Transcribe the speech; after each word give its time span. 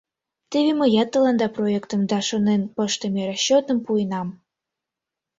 Теве 0.51 0.71
мыят 0.79 1.09
тыланда 1.13 1.47
проектым 1.55 2.01
да 2.11 2.19
шонен 2.27 2.61
пыштыме 2.75 3.21
расчётым 3.29 3.77
пуэнам. 3.85 4.27